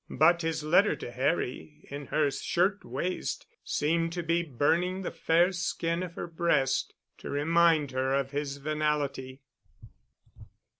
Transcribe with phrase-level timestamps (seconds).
[0.09, 6.01] But his letter to Harry in her shirtwaist seemed to be burning the fair skin
[6.01, 9.41] of her breast to remind her of his venality.